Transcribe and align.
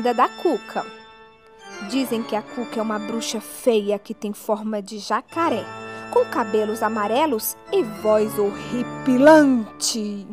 Lenda 0.00 0.14
da 0.14 0.28
Cuca. 0.28 0.84
Dizem 1.90 2.22
que 2.22 2.34
a 2.34 2.40
Cuca 2.40 2.80
é 2.80 2.82
uma 2.82 2.98
bruxa 2.98 3.38
feia 3.40 3.98
que 3.98 4.14
tem 4.14 4.32
forma 4.32 4.80
de 4.80 4.98
jacaré, 4.98 5.62
com 6.10 6.24
cabelos 6.24 6.82
amarelos 6.82 7.54
e 7.70 7.82
voz 7.82 8.38
horripilante. 8.38 10.26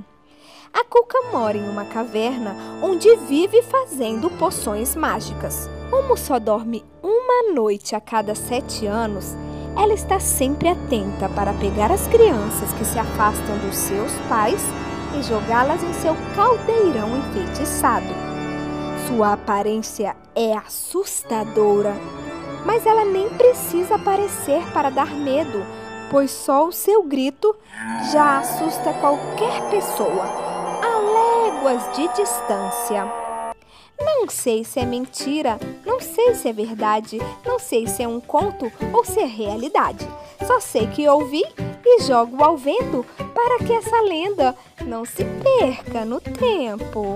A 0.74 0.86
Cuca 0.86 1.18
mora 1.34 1.58
em 1.58 1.68
uma 1.68 1.84
caverna 1.86 2.56
onde 2.82 3.14
vive 3.28 3.62
fazendo 3.64 4.30
poções 4.32 4.96
mágicas. 4.96 5.70
Como 5.90 6.16
só 6.16 6.40
dorme 6.40 6.86
uma 7.04 7.54
noite 7.54 7.94
a 7.94 8.00
cada 8.00 8.36
sete 8.36 8.86
anos, 8.86 9.36
ela 9.76 9.94
está 9.94 10.18
sempre 10.20 10.70
atenta 10.70 11.28
para 11.30 11.54
pegar 11.54 11.92
as 11.92 12.08
crianças 12.08 12.72
que 12.74 12.86
se 12.86 12.98
afastam 12.98 13.58
dos 13.60 13.76
seus 13.76 14.14
pais 14.30 14.62
e 15.18 15.24
jogá-las 15.24 15.84
em 15.84 15.94
seu 15.94 16.16
caldeirão 16.36 17.18
enfeitiçado. 17.18 18.37
Sua 19.08 19.34
aparência 19.34 20.18
é 20.36 20.54
assustadora, 20.54 21.96
mas 22.66 22.86
ela 22.86 23.06
nem 23.06 23.30
precisa 23.30 23.96
aparecer 23.96 24.62
para 24.74 24.90
dar 24.90 25.08
medo, 25.08 25.66
pois 26.12 26.30
só 26.30 26.68
o 26.68 26.74
seu 26.74 27.04
grito 27.04 27.56
já 28.12 28.40
assusta 28.40 28.92
qualquer 28.96 29.70
pessoa 29.70 30.26
a 30.84 31.48
léguas 31.48 31.96
de 31.96 32.06
distância. 32.10 33.08
Não 34.00 34.28
sei 34.30 34.66
se 34.66 34.82
é 34.82 34.86
mentira, 34.86 35.58
não 35.86 36.02
sei 36.02 36.36
se 36.36 36.50
é 36.50 36.54
verdade, 36.54 37.18
não 37.46 37.58
sei 37.58 37.88
se 37.88 38.04
é 38.04 38.08
um 38.08 38.20
conto 38.20 38.70
ou 38.94 39.06
se 39.06 39.22
é 39.22 39.26
realidade. 39.26 40.06
Só 40.46 40.60
sei 40.60 40.86
que 40.86 41.08
ouvi 41.08 41.44
e 41.86 42.02
jogo 42.02 42.44
ao 42.44 42.58
vento 42.58 43.06
para 43.34 43.60
que 43.66 43.72
essa 43.72 44.02
lenda 44.02 44.54
não 44.86 45.06
se 45.06 45.24
perca 45.24 46.04
no 46.04 46.20
tempo. 46.20 47.16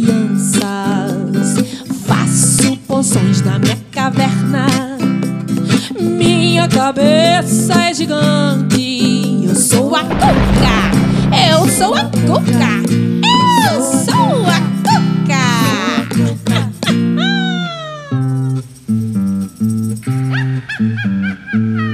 cabeça 6.83 7.73
é 7.83 7.93
gigante. 7.93 9.45
Eu 9.47 9.55
sou 9.55 9.95
a 9.95 10.03
cuca. 10.03 10.89
Eu 11.51 11.69
sou 11.69 11.93
a 11.93 12.05
cuca. 12.05 12.81
Eu 13.71 13.81
sou 13.83 14.47
a 14.47 14.59
cabelo 15.27 16.39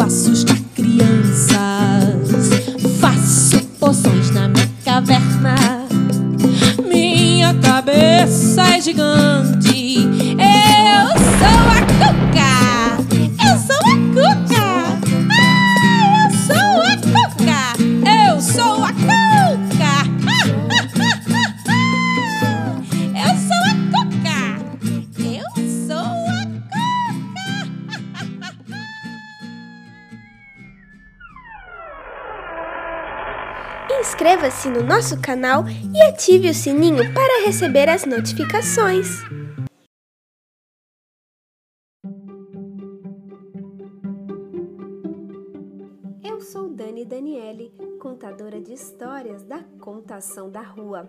amo 0.00 0.02
assustar 0.02 0.56
crianças. 0.74 1.58
Faço 3.00 3.60
poções 3.78 4.30
na 4.30 4.48
minha 4.48 4.70
caverna. 4.84 5.54
Minha 6.90 7.54
cabeça 7.54 8.62
é 8.62 8.80
gigante. 8.80 10.19
Inscreva-se 34.00 34.68
no 34.70 34.82
nosso 34.82 35.20
canal 35.20 35.64
e 35.68 36.02
ative 36.02 36.48
o 36.48 36.54
sininho 36.54 37.12
para 37.12 37.44
receber 37.44 37.88
as 37.88 38.04
notificações. 38.04 39.08
Eu 46.22 46.40
sou 46.40 46.68
Dani 46.68 47.04
Daniele, 47.04 47.74
contadora 48.00 48.60
de 48.60 48.72
histórias 48.72 49.42
da 49.42 49.62
Contação 49.78 50.50
da 50.50 50.62
Rua. 50.62 51.08